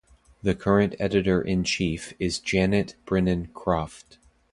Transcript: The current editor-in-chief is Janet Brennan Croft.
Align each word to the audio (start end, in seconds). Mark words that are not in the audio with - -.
The 0.41 0.55
current 0.55 0.95
editor-in-chief 0.97 2.15
is 2.17 2.39
Janet 2.39 2.95
Brennan 3.05 3.49
Croft. 3.53 4.17